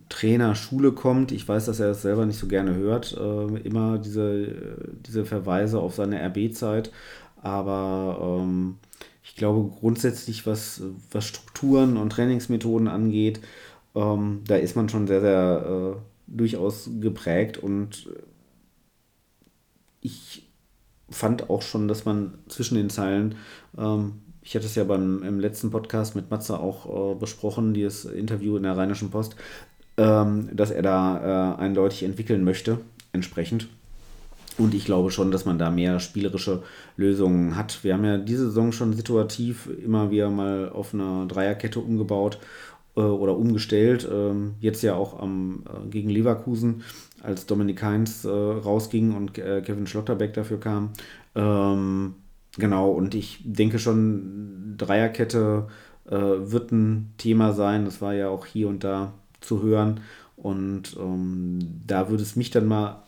[0.10, 1.32] Trainerschule kommt.
[1.32, 5.80] Ich weiß, dass er es selber nicht so gerne hört, äh, immer diese, diese Verweise
[5.80, 6.92] auf seine RB-Zeit.
[7.42, 8.78] Aber ähm,
[9.24, 13.42] ich glaube grundsätzlich, was, was Strukturen und Trainingsmethoden angeht,
[13.96, 17.58] ähm, da ist man schon sehr, sehr äh, durchaus geprägt.
[17.58, 18.10] Und
[20.02, 20.50] ich
[21.10, 23.36] fand auch schon, dass man zwischen den Zeilen
[23.78, 28.06] ähm, ich hatte es ja beim im letzten Podcast mit Matze auch äh, besprochen, dieses
[28.06, 29.36] Interview in der Rheinischen Post,
[29.98, 32.78] ähm, dass er da äh, eindeutig entwickeln möchte,
[33.12, 33.68] entsprechend.
[34.58, 36.64] Und ich glaube schon, dass man da mehr spielerische
[36.96, 37.84] Lösungen hat.
[37.84, 42.40] Wir haben ja diese Saison schon situativ immer wieder mal auf einer Dreierkette umgebaut
[42.96, 44.08] äh, oder umgestellt.
[44.10, 46.84] Ähm, jetzt ja auch am, äh, gegen Leverkusen,
[47.22, 50.92] als Dominik Heinz äh, rausging und äh, Kevin Schlotterbeck dafür kam.
[51.36, 52.14] Ähm,
[52.58, 55.68] Genau, und ich denke schon, Dreierkette
[56.06, 57.86] äh, wird ein Thema sein.
[57.86, 60.00] Das war ja auch hier und da zu hören.
[60.36, 63.04] Und ähm, da würde es mich dann mal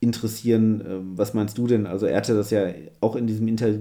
[0.00, 1.86] interessieren, äh, was meinst du denn?
[1.86, 2.66] Also er hatte das ja
[3.00, 3.74] auch in diesem Inter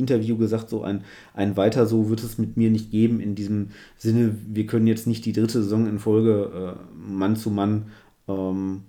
[0.00, 1.02] Interview gesagt, so ein,
[1.34, 5.08] ein weiter so wird es mit mir nicht geben, in diesem Sinne, wir können jetzt
[5.08, 7.86] nicht die dritte Saison in Folge äh, Mann zu Mann,
[8.28, 8.82] ähm,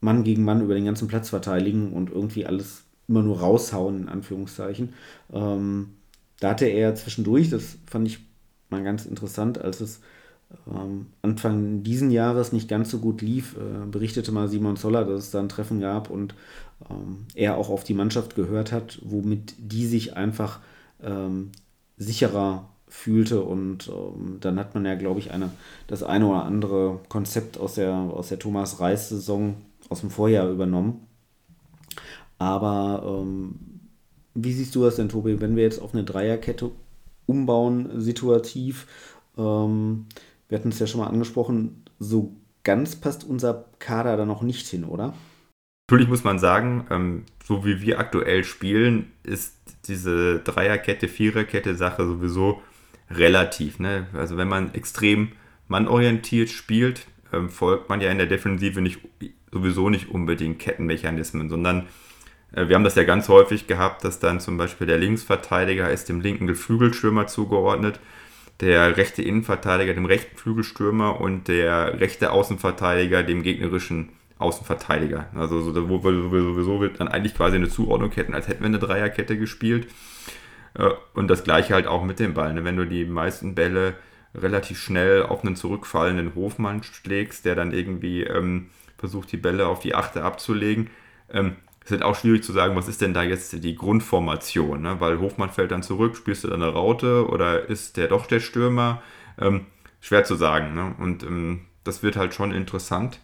[0.00, 4.08] Mann gegen Mann über den ganzen Platz verteidigen und irgendwie alles immer nur raushauen, in
[4.08, 4.94] Anführungszeichen.
[5.32, 5.94] Ähm,
[6.40, 8.18] da hatte er zwischendurch, das fand ich
[8.68, 10.00] mal ganz interessant, als es
[10.66, 15.24] ähm, Anfang diesen Jahres nicht ganz so gut lief, äh, berichtete mal Simon Zoller, dass
[15.24, 16.34] es da ein Treffen gab und
[16.90, 20.60] ähm, er auch auf die Mannschaft gehört hat, womit die sich einfach
[21.02, 21.52] ähm,
[21.96, 25.50] sicherer fühlte und ähm, dann hat man ja, glaube ich, eine,
[25.88, 29.56] das eine oder andere Konzept aus der, aus der Thomas Reis-Saison
[29.88, 31.05] aus dem Vorjahr übernommen.
[32.38, 33.54] Aber ähm,
[34.34, 36.70] wie siehst du das denn, Tobi, wenn wir jetzt auf eine Dreierkette
[37.26, 38.86] umbauen, situativ?
[39.38, 40.06] Ähm,
[40.48, 44.66] wir hatten es ja schon mal angesprochen, so ganz passt unser Kader da noch nicht
[44.66, 45.14] hin, oder?
[45.88, 52.04] Natürlich muss man sagen, ähm, so wie wir aktuell spielen, ist diese Dreierkette, Viererkette Sache
[52.04, 52.60] sowieso
[53.08, 53.78] relativ.
[53.78, 54.08] Ne?
[54.12, 55.32] Also wenn man extrem
[55.68, 58.98] mannorientiert spielt, ähm, folgt man ja in der Defensive nicht
[59.52, 61.86] sowieso nicht unbedingt Kettenmechanismen, sondern
[62.56, 66.20] wir haben das ja ganz häufig gehabt, dass dann zum Beispiel der Linksverteidiger ist dem
[66.20, 68.00] linken Flügelstürmer zugeordnet,
[68.60, 75.28] der rechte Innenverteidiger dem rechten Flügelstürmer und der rechte Außenverteidiger dem gegnerischen Außenverteidiger.
[75.34, 78.78] Also so, wo wir sowieso dann eigentlich quasi eine Zuordnung hätten, als hätten wir eine
[78.78, 79.88] Dreierkette gespielt.
[80.74, 82.54] Äh, und das gleiche halt auch mit dem Ball.
[82.54, 82.64] Ne?
[82.64, 83.94] Wenn du die meisten Bälle
[84.34, 89.80] relativ schnell auf einen zurückfallenden Hofmann schlägst, der dann irgendwie ähm, versucht, die Bälle auf
[89.80, 90.90] die Achte abzulegen,
[91.32, 94.96] ähm, ist halt auch schwierig zu sagen, was ist denn da jetzt die Grundformation, ne?
[94.98, 98.40] weil Hofmann fällt dann zurück, spielst du dann eine Raute oder ist der doch der
[98.40, 99.02] Stürmer?
[99.38, 99.66] Ähm,
[100.00, 100.74] schwer zu sagen.
[100.74, 100.96] Ne?
[100.98, 103.20] Und ähm, das wird halt schon interessant.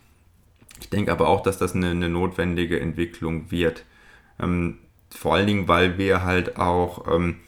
[0.80, 3.84] Ich denke aber auch, dass das eine, eine notwendige Entwicklung wird.
[4.40, 4.78] Ähm,
[5.10, 7.40] vor allen Dingen, weil wir halt auch ähm,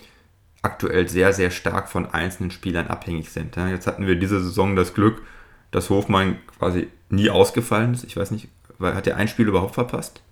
[0.62, 3.54] aktuell sehr, sehr stark von einzelnen Spielern abhängig sind.
[3.54, 3.68] Ja?
[3.68, 5.22] Jetzt hatten wir diese Saison das Glück,
[5.70, 8.02] dass Hofmann quasi nie ausgefallen ist.
[8.02, 8.48] Ich weiß nicht,
[8.80, 10.22] hat er ein Spiel überhaupt verpasst?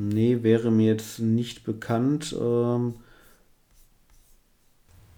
[0.00, 2.34] Nee, wäre mir jetzt nicht bekannt.
[2.40, 2.94] Ähm,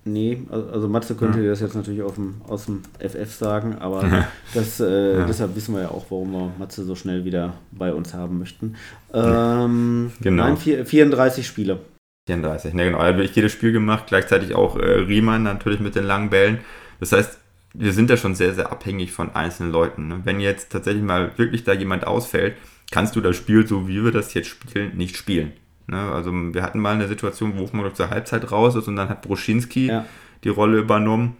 [0.04, 1.50] nee, also Matze könnte ja.
[1.50, 4.28] das jetzt natürlich auf dem, aus dem FF sagen, aber ja.
[4.54, 5.26] das, äh, ja.
[5.26, 8.74] deshalb wissen wir ja auch, warum wir Matze so schnell wieder bei uns haben möchten.
[9.14, 10.44] Ähm, genau.
[10.44, 11.78] Nein, vier, 34 Spiele.
[12.26, 12.98] 34, ne genau.
[12.98, 16.58] Da habe ich jedes Spiel gemacht, gleichzeitig auch äh, Riemann natürlich mit den langen Bällen.
[16.98, 17.38] Das heißt,
[17.74, 20.08] wir sind da schon sehr, sehr abhängig von einzelnen Leuten.
[20.08, 20.20] Ne?
[20.24, 22.56] Wenn jetzt tatsächlich mal wirklich da jemand ausfällt,
[22.92, 25.52] kannst du das Spiel, so wie wir das jetzt spielen, nicht spielen.
[25.88, 25.98] Ne?
[25.98, 29.22] Also wir hatten mal eine Situation, wo man zur Halbzeit raus ist und dann hat
[29.22, 30.06] Broschinski ja.
[30.44, 31.36] die Rolle übernommen.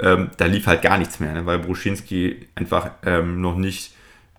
[0.00, 1.46] Ähm, da lief halt gar nichts mehr, ne?
[1.46, 3.92] weil Broschinski einfach ähm, noch nicht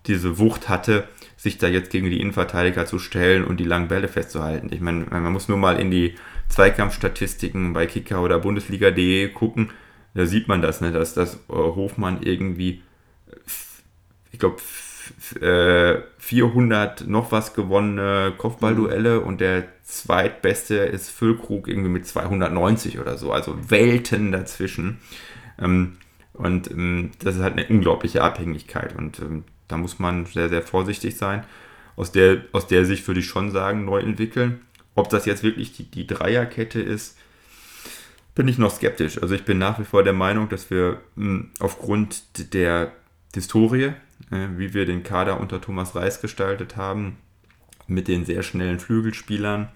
[0.08, 4.08] diese Wucht hatte, sich da jetzt gegen die Innenverteidiger zu stellen und die langen Bälle
[4.08, 4.70] festzuhalten.
[4.72, 6.16] Ich meine, man muss nur mal in die
[6.50, 9.72] Zweikampfstatistiken bei Kicker oder Bundesliga.de gucken,
[10.14, 10.92] da sieht man das, ne?
[10.92, 12.82] dass das äh, Hofmann irgendwie,
[14.32, 14.58] ich glaube,
[16.18, 19.28] 400 äh, noch was gewonnene Kopfballduelle mhm.
[19.28, 25.00] und der zweitbeste ist Füllkrug irgendwie mit 290 oder so, also Welten dazwischen.
[25.60, 25.98] Ähm,
[26.34, 30.62] und ähm, das ist halt eine unglaubliche Abhängigkeit und ähm, da muss man sehr, sehr
[30.62, 31.46] vorsichtig sein.
[31.96, 34.62] Aus der, aus der Sicht würde ich schon sagen, neu entwickeln.
[34.96, 37.18] Ob das jetzt wirklich die, die Dreierkette ist,
[38.36, 39.22] bin ich noch skeptisch.
[39.22, 42.92] Also ich bin nach wie vor der Meinung, dass wir mh, aufgrund der
[43.34, 43.94] Historie
[44.30, 47.18] wie wir den Kader unter Thomas Reis gestaltet haben,
[47.88, 49.70] mit den sehr schnellen Flügelspielern,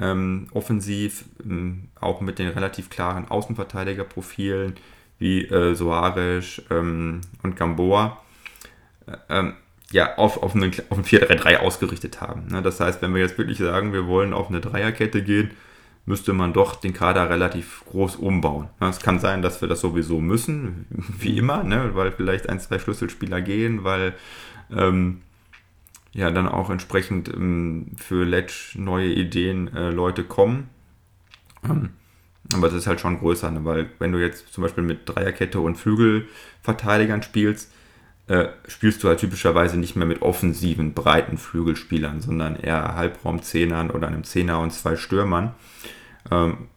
[0.00, 4.74] ähm, offensiv, ähm, auch mit den relativ klaren Außenverteidigerprofilen
[5.18, 8.22] wie äh, Soares ähm, und Gamboa,
[9.06, 9.54] äh, ähm,
[9.90, 12.46] ja, auf, auf, einen, auf ein 4-3-3 ausgerichtet haben.
[12.48, 12.62] Ne?
[12.62, 15.50] Das heißt, wenn wir jetzt wirklich sagen, wir wollen auf eine Dreierkette gehen,
[16.08, 18.68] müsste man doch den Kader relativ groß umbauen.
[18.80, 20.86] Es kann sein, dass wir das sowieso müssen,
[21.18, 21.90] wie immer, ne?
[21.94, 24.14] weil vielleicht ein, zwei Schlüsselspieler gehen, weil
[24.74, 25.20] ähm,
[26.12, 30.70] ja dann auch entsprechend ähm, für Letsch neue Ideen äh, Leute kommen.
[31.62, 31.90] Ähm,
[32.54, 33.66] aber das ist halt schon größer, ne?
[33.66, 37.70] weil wenn du jetzt zum Beispiel mit Dreierkette und Flügelverteidigern spielst,
[38.28, 44.08] äh, spielst du halt typischerweise nicht mehr mit offensiven, breiten Flügelspielern, sondern eher Halbraumzehnern oder
[44.08, 45.54] einem Zehner und zwei Stürmern.
[46.30, 46.68] Ähm,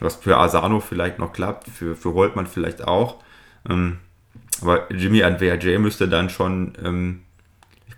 [0.00, 3.22] was für Asano vielleicht noch klappt, für, für Holtmann vielleicht auch.
[3.68, 3.98] Ähm,
[4.60, 7.22] aber Jimmy Adverjay müsste dann schon ähm,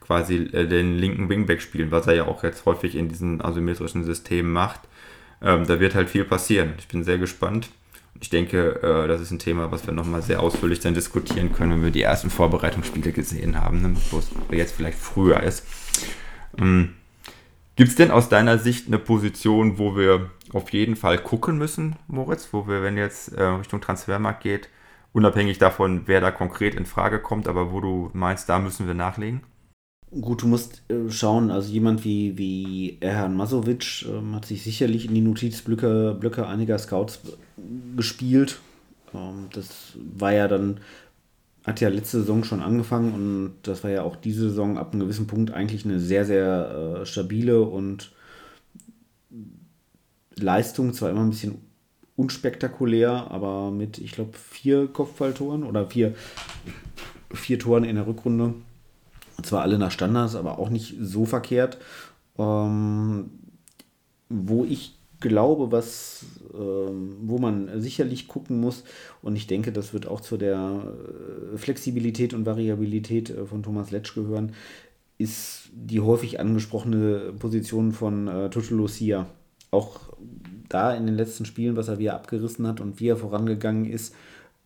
[0.01, 4.05] quasi äh, den linken Wingback spielen, was er ja auch jetzt häufig in diesen asymmetrischen
[4.05, 4.81] Systemen macht.
[5.42, 6.74] Ähm, da wird halt viel passieren.
[6.79, 7.68] Ich bin sehr gespannt.
[8.20, 11.72] Ich denke, äh, das ist ein Thema, was wir nochmal sehr ausführlich dann diskutieren können,
[11.72, 13.94] wenn wir die ersten Vorbereitungsspiele gesehen haben, ne?
[14.11, 15.64] wo es jetzt vielleicht früher ist.
[16.59, 16.94] Ähm,
[17.79, 21.95] Gibt es denn aus deiner Sicht eine Position, wo wir auf jeden Fall gucken müssen,
[22.09, 24.69] Moritz, wo wir, wenn jetzt äh, Richtung Transfermarkt geht,
[25.12, 28.95] unabhängig davon, wer da konkret in Frage kommt, aber wo du meinst, da müssen wir
[28.95, 29.43] nachlegen?
[30.11, 35.07] Gut, du musst äh, schauen, also jemand wie, wie Erhan Masovic äh, hat sich sicherlich
[35.07, 37.21] in die Notizblöcke Blöcke einiger Scouts
[37.95, 38.59] gespielt.
[39.14, 40.81] Ähm, das war ja dann
[41.69, 45.01] hat ja letzte Saison schon angefangen und das war ja auch diese Saison ab einem
[45.01, 48.13] gewissen Punkt eigentlich eine sehr, sehr äh, stabile und
[50.35, 51.59] Leistung, zwar immer ein bisschen
[52.17, 56.15] unspektakulär, aber mit, ich glaube, vier Kopfballtoren oder vier,
[57.33, 58.55] vier Toren in der Rückrunde.
[59.37, 61.79] Und zwar alle nach Standards, aber auch nicht so verkehrt.
[62.39, 63.31] Ähm,
[64.29, 68.85] wo ich glaube, was, ähm, wo man sicherlich gucken muss,
[69.23, 70.83] und ich denke, das wird auch zu der
[71.55, 74.53] äh, Flexibilität und Variabilität äh, von Thomas Letsch gehören,
[75.19, 79.27] ist die häufig angesprochene Position von äh, Tutulucia.
[79.71, 80.01] Auch
[80.69, 84.15] da in den letzten Spielen, was er wieder abgerissen hat und wie er vorangegangen ist.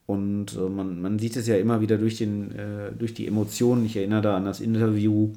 [0.07, 3.87] Und äh, man, man sieht es ja immer wieder durch, den, äh, durch die Emotionen.
[3.87, 5.33] Ich erinnere da an das Interview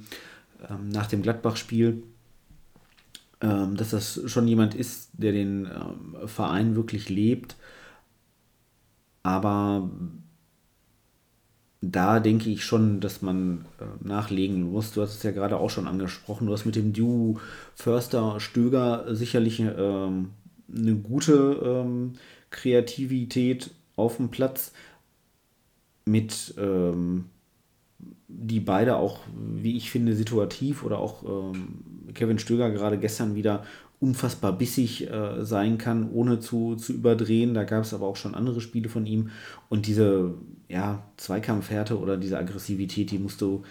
[0.70, 2.04] ähm, nach dem Gladbach-Spiel,
[3.40, 7.56] dass das schon jemand ist, der den ähm, Verein wirklich lebt.
[9.24, 9.90] Aber
[11.82, 14.92] da denke ich schon, dass man äh, nachlegen muss.
[14.92, 16.48] Du hast es ja gerade auch schon angesprochen.
[16.48, 17.40] Du hast mit dem Duo
[17.76, 20.32] Förster-Stöger sicherlich ähm,
[20.74, 22.14] eine gute ähm,
[22.50, 24.72] Kreativität auf dem Platz
[26.06, 27.26] mit ähm,
[28.28, 33.64] die beide auch, wie ich finde, situativ oder auch ähm, Kevin Stöger gerade gestern wieder
[34.00, 37.54] unfassbar bissig äh, sein kann, ohne zu, zu überdrehen.
[37.54, 39.30] Da gab es aber auch schon andere Spiele von ihm.
[39.70, 40.34] Und diese
[40.68, 43.64] ja, Zweikampfhärte oder diese Aggressivität, die musst du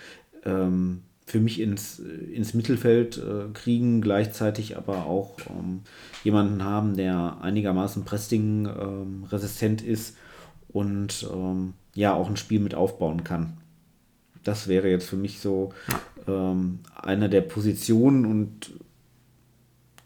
[0.45, 5.81] ähm, für mich ins, ins Mittelfeld äh, kriegen, gleichzeitig aber auch ähm,
[6.23, 10.17] jemanden haben, der einigermaßen Pressing-resistent ähm, ist
[10.69, 13.55] und ähm, ja auch ein Spiel mit aufbauen kann.
[14.45, 15.73] Das wäre jetzt für mich so
[16.29, 18.75] ähm, eine der Positionen und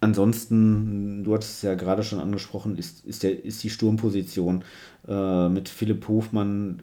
[0.01, 4.65] ansonsten, du hattest es ja gerade schon angesprochen, ist, ist, der, ist die Sturmposition
[5.07, 6.83] äh, mit Philipp Hofmann,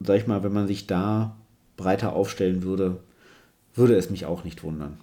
[0.00, 1.36] sag ich mal, wenn man sich da
[1.76, 3.00] breiter aufstellen würde,
[3.74, 4.98] würde es mich auch nicht wundern.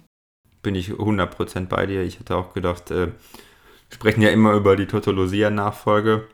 [0.62, 2.02] Bin ich 100% bei dir.
[2.02, 3.08] Ich hatte auch gedacht, äh,
[3.88, 6.26] sprechen ja immer über die Totolosia-Nachfolge,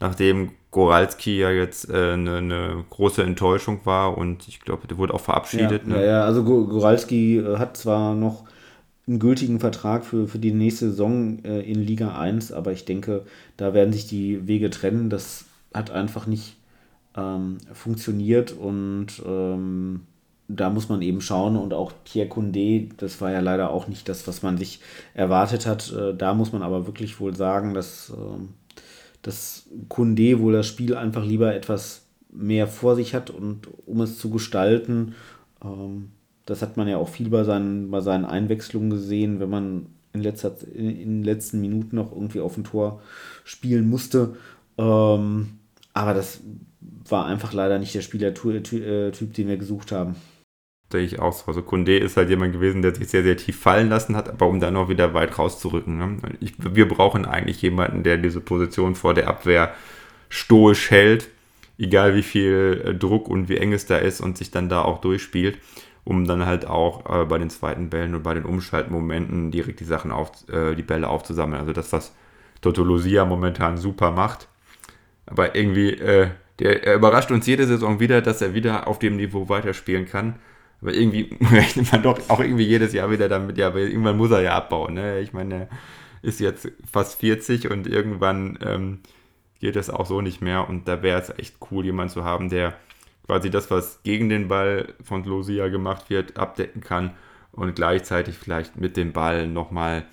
[0.00, 5.14] nachdem Goralski ja jetzt äh, eine, eine, große Enttäuschung war und ich glaube, der wurde
[5.14, 5.86] auch verabschiedet.
[5.86, 6.04] Ja, ne?
[6.04, 8.42] ja, also Goralski äh, hat zwar noch
[9.06, 13.24] einen gültigen Vertrag für, für die nächste Saison äh, in Liga 1, aber ich denke,
[13.56, 15.10] da werden sich die Wege trennen.
[15.10, 16.56] Das hat einfach nicht
[17.16, 20.00] ähm, funktioniert und ähm,
[20.48, 24.08] da muss man eben schauen und auch Pierre Condé, das war ja leider auch nicht
[24.08, 24.80] das, was man sich
[25.14, 25.92] erwartet hat.
[25.92, 28.40] Äh, da muss man aber wirklich wohl sagen, dass, äh,
[29.24, 34.18] dass Condé wohl das Spiel einfach lieber etwas mehr vor sich hat und um es
[34.18, 35.14] zu gestalten,
[35.64, 36.10] ähm,
[36.46, 40.22] das hat man ja auch viel bei seinen, bei seinen Einwechslungen gesehen, wenn man in,
[40.22, 43.00] letzter, in, in den letzten Minuten noch irgendwie auf dem Tor
[43.44, 44.36] spielen musste.
[44.76, 45.58] Ähm,
[45.94, 46.40] aber das
[47.08, 50.16] war einfach leider nicht der Spielertyp, äh, den wir gesucht haben.
[50.90, 51.46] Sehe ich auch so.
[51.46, 54.46] Also Kunde ist halt jemand gewesen, der sich sehr, sehr tief fallen lassen hat, aber
[54.46, 55.98] um dann noch wieder weit rauszurücken.
[55.98, 56.16] Ne?
[56.40, 59.74] Ich, wir brauchen eigentlich jemanden, der diese Position vor der Abwehr
[60.28, 61.28] stoisch hält,
[61.78, 64.82] egal wie viel äh, Druck und wie eng es da ist und sich dann da
[64.82, 65.58] auch durchspielt
[66.04, 69.84] um dann halt auch äh, bei den zweiten Bällen und bei den Umschaltmomenten direkt die
[69.84, 71.60] Sachen auf, äh, die Bälle aufzusammeln.
[71.60, 72.14] Also das, was
[72.60, 74.48] Toto Lucia momentan super macht.
[75.26, 79.16] Aber irgendwie, äh, der, er überrascht uns jede Saison wieder, dass er wieder auf dem
[79.16, 80.34] Niveau weiterspielen kann.
[80.84, 84.30] Aber irgendwie rechnet man doch auch irgendwie jedes Jahr wieder damit, ja, aber irgendwann muss
[84.30, 84.92] er ja abbauen.
[84.92, 85.20] Ne?
[85.20, 85.68] Ich meine, er
[86.20, 89.00] ist jetzt fast 40 und irgendwann ähm,
[89.60, 90.68] geht es auch so nicht mehr.
[90.68, 92.74] Und da wäre es echt cool, jemanden zu haben, der
[93.24, 97.12] quasi das, was gegen den Ball von Lucia gemacht wird, abdecken kann
[97.50, 100.04] und gleichzeitig vielleicht mit dem Ball nochmal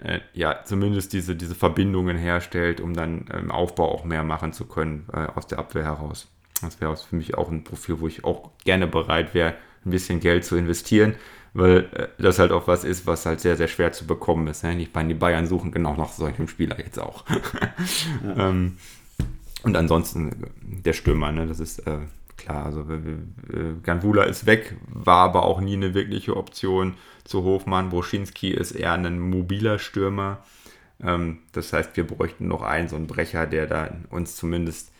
[0.00, 4.66] äh, ja, zumindest diese, diese Verbindungen herstellt, um dann im Aufbau auch mehr machen zu
[4.66, 6.28] können äh, aus der Abwehr heraus.
[6.60, 9.54] Das wäre für mich auch ein Profil, wo ich auch gerne bereit wäre,
[9.84, 11.14] ein bisschen Geld zu investieren,
[11.52, 14.64] weil äh, das halt auch was ist, was halt sehr, sehr schwer zu bekommen ist.
[14.64, 14.80] Ne?
[14.80, 17.24] Ich meine, die Bayern suchen genau nach solchen Spieler jetzt auch.
[18.24, 18.48] ja.
[18.48, 18.76] ähm,
[19.62, 20.30] und ansonsten
[20.62, 21.46] der Stürmer, ne?
[21.46, 21.98] das ist äh,
[22.36, 26.94] klar, also äh, Ganvula ist weg, war aber auch nie eine wirkliche Option
[27.24, 27.90] zu Hofmann.
[27.90, 30.44] Broschinski ist eher ein mobiler Stürmer.
[31.02, 34.92] Ähm, das heißt, wir bräuchten noch einen, so einen Brecher, der da uns zumindest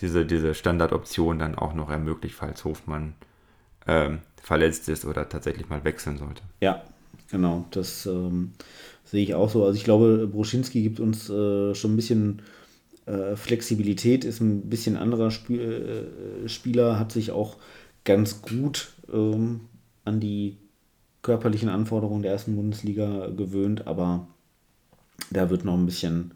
[0.00, 3.14] diese, diese Standardoption dann auch noch ermöglicht, falls Hofmann
[3.86, 6.42] ähm, verletzt ist oder tatsächlich mal wechseln sollte.
[6.60, 6.82] Ja,
[7.30, 8.52] genau, das ähm,
[9.04, 9.64] sehe ich auch so.
[9.64, 12.42] Also ich glaube, Broschinski gibt uns äh, schon ein bisschen
[13.06, 17.56] äh, Flexibilität ist ein bisschen anderer Sp äh, Spieler, hat sich auch
[18.04, 19.62] ganz gut ähm,
[20.04, 20.58] an die
[21.22, 24.28] körperlichen Anforderungen der ersten Bundesliga gewöhnt, aber
[25.30, 26.34] da wird noch ein bisschen,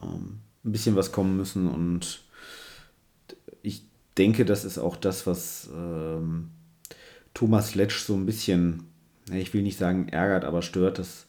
[0.00, 2.22] ähm, ein bisschen was kommen müssen und
[3.62, 3.84] ich
[4.16, 6.50] denke, das ist auch das, was ähm,
[7.34, 8.84] Thomas Letsch so ein bisschen,
[9.32, 11.26] ich will nicht sagen ärgert, aber stört, dass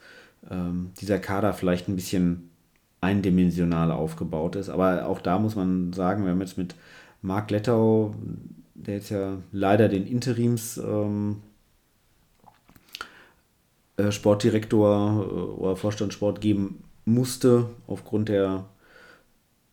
[0.50, 2.50] ähm, dieser Kader vielleicht ein bisschen
[3.02, 4.70] eindimensional aufgebaut ist.
[4.70, 6.76] Aber auch da muss man sagen, wir haben jetzt mit
[7.22, 8.16] Marc Lettau,
[8.74, 11.38] der jetzt ja leider den Interims ähm,
[13.98, 18.66] äh, Sportdirektor äh, oder Vorstandssport geben musste, aufgrund der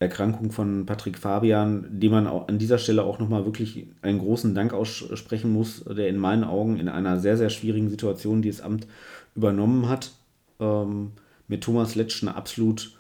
[0.01, 4.73] Erkrankung von Patrick Fabian, dem man an dieser Stelle auch nochmal wirklich einen großen Dank
[4.73, 8.87] aussprechen muss, der in meinen Augen in einer sehr, sehr schwierigen Situation dieses Amt
[9.35, 10.13] übernommen hat.
[10.61, 11.13] Ähm,
[11.49, 12.93] mit Thomas Letsch eine absolut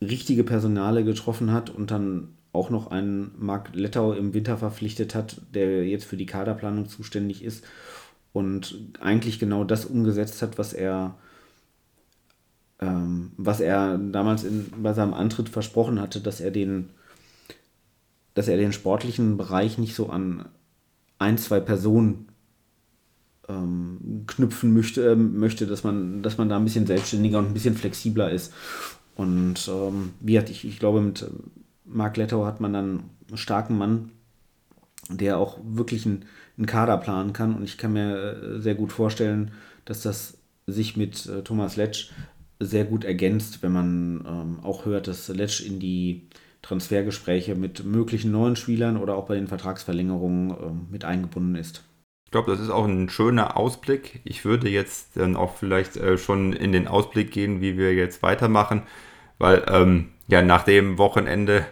[0.00, 5.40] richtige Personale getroffen hat und dann auch noch einen Marc Lettau im Winter verpflichtet hat,
[5.54, 7.64] der jetzt für die Kaderplanung zuständig ist.
[8.32, 11.16] und eigentlich genau das umgesetzt hat, was er,
[12.82, 16.90] ähm, was er damals in, bei seinem Antritt versprochen hatte, dass er den,
[18.34, 20.46] dass er den sportlichen Bereich nicht so an
[21.18, 22.28] ein, zwei Personen
[23.48, 27.54] ähm, knüpfen möchte, äh, möchte dass, man, dass man da ein bisschen selbstständiger und ein
[27.54, 28.52] bisschen flexibler ist.
[29.14, 31.24] Und ähm, wie hat ich, ich glaube, mit
[31.84, 34.10] Mark Lettau hat man dann einen starken Mann,
[35.08, 36.24] der auch wirklich einen,
[36.56, 37.54] einen Kader planen kann.
[37.54, 39.52] Und ich kann mir äh, sehr gut vorstellen,
[39.84, 42.10] dass das sich mit äh, Thomas Letsch
[42.64, 46.28] sehr gut ergänzt, wenn man ähm, auch hört, dass Letsch in die
[46.62, 51.84] Transfergespräche mit möglichen neuen Spielern oder auch bei den Vertragsverlängerungen äh, mit eingebunden ist.
[52.24, 54.20] Ich glaube, das ist auch ein schöner Ausblick.
[54.24, 58.22] Ich würde jetzt dann auch vielleicht äh, schon in den Ausblick gehen, wie wir jetzt
[58.22, 58.82] weitermachen,
[59.38, 61.66] weil ähm, ja nach dem Wochenende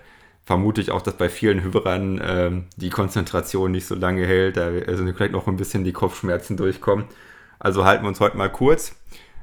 [0.45, 4.67] vermute ich auch, dass bei vielen Hörern ähm, die Konzentration nicht so lange hält, da
[4.67, 7.05] also vielleicht noch ein bisschen die Kopfschmerzen durchkommen.
[7.61, 8.97] Also halten wir uns heute mal kurz.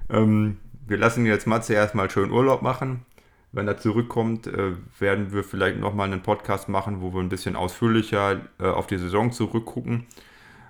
[0.09, 0.57] Ähm,
[0.88, 3.05] wir lassen jetzt Matze erstmal schön Urlaub machen.
[3.51, 7.55] Wenn er zurückkommt, äh, werden wir vielleicht nochmal einen Podcast machen, wo wir ein bisschen
[7.55, 10.05] ausführlicher äh, auf die Saison zurückgucken.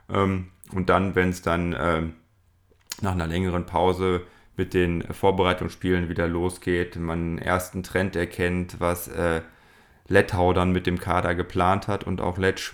[0.09, 2.03] Ähm, und dann, wenn es dann äh,
[3.01, 4.21] nach einer längeren Pause
[4.55, 9.41] mit den Vorbereitungsspielen wieder losgeht, man einen ersten Trend erkennt, was äh,
[10.07, 12.73] Lettau dann mit dem Kader geplant hat und auch Letsch.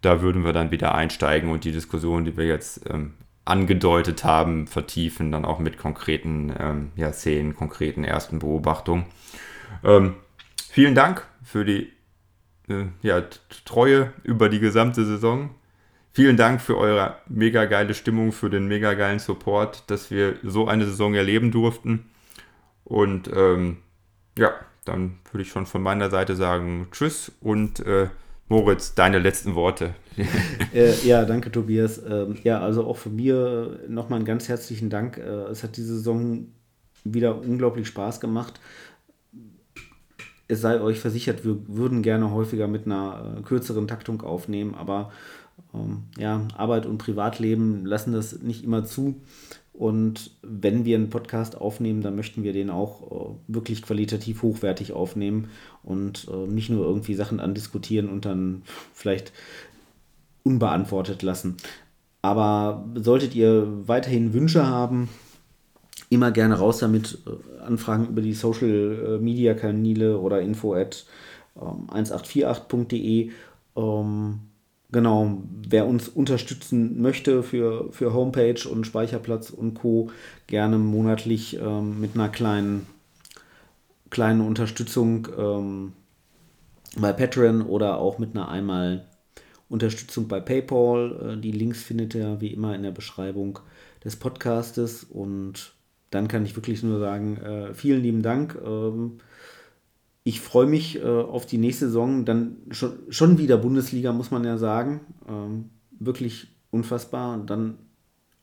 [0.00, 3.14] Da würden wir dann wieder einsteigen und die Diskussion, die wir jetzt ähm,
[3.48, 9.06] angedeutet haben, vertiefen, dann auch mit konkreten ähm, ja, Szenen, konkreten ersten Beobachtungen.
[9.82, 10.14] Ähm,
[10.70, 11.92] vielen Dank für die
[12.68, 13.22] äh, ja,
[13.64, 15.50] Treue über die gesamte Saison.
[16.12, 20.66] Vielen Dank für eure mega geile Stimmung, für den mega geilen Support, dass wir so
[20.66, 22.10] eine Saison erleben durften.
[22.84, 23.78] Und ähm,
[24.36, 24.52] ja,
[24.84, 28.08] dann würde ich schon von meiner Seite sagen Tschüss und äh,
[28.48, 29.94] Moritz, deine letzten Worte.
[30.74, 32.00] äh, ja, danke Tobias.
[32.08, 35.18] Ähm, ja, also auch von mir nochmal einen ganz herzlichen Dank.
[35.18, 36.48] Äh, es hat diese Saison
[37.04, 38.60] wieder unglaublich Spaß gemacht.
[40.48, 45.12] Es sei euch versichert, wir würden gerne häufiger mit einer äh, kürzeren Taktung aufnehmen, aber
[45.74, 49.20] ähm, ja, Arbeit und Privatleben lassen das nicht immer zu.
[49.78, 54.92] Und wenn wir einen Podcast aufnehmen, dann möchten wir den auch äh, wirklich qualitativ hochwertig
[54.92, 55.50] aufnehmen
[55.84, 58.62] und äh, nicht nur irgendwie Sachen andiskutieren und dann
[58.92, 59.32] vielleicht
[60.44, 61.56] unbeantwortet lassen.
[62.22, 65.08] Aber solltet ihr weiterhin Wünsche haben,
[66.10, 67.18] immer gerne raus damit.
[67.26, 71.04] Äh, Anfragen über die Social Media Kanäle oder info at
[71.54, 73.30] 1848.de.
[73.76, 74.40] Ähm,
[74.90, 80.10] Genau, wer uns unterstützen möchte für, für Homepage und Speicherplatz und Co.,
[80.46, 82.86] gerne monatlich ähm, mit einer kleinen,
[84.08, 85.92] kleinen Unterstützung ähm,
[86.96, 89.04] bei Patreon oder auch mit einer einmal
[89.68, 91.36] Unterstützung bei PayPal.
[91.36, 93.58] Äh, die Links findet ihr wie immer in der Beschreibung
[94.04, 95.74] des Podcastes und
[96.10, 98.58] dann kann ich wirklich nur sagen, äh, vielen lieben Dank.
[98.64, 99.18] Ähm,
[100.24, 102.24] ich freue mich äh, auf die nächste Saison.
[102.24, 105.00] Dann schon, wieder Bundesliga, muss man ja sagen.
[105.28, 107.34] Ähm, wirklich unfassbar.
[107.34, 107.78] Und dann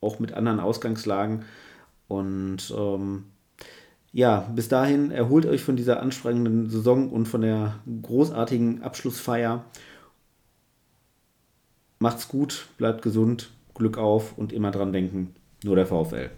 [0.02, 1.44] auch mit anderen Ausgangslagen.
[2.08, 3.26] Und ähm,
[4.12, 9.66] ja, bis dahin erholt euch von dieser anstrengenden Saison und von der großartigen Abschlussfeier.
[12.00, 15.36] Macht's gut, bleibt gesund, Glück auf und immer dran denken.
[15.64, 16.30] Nur der VfL.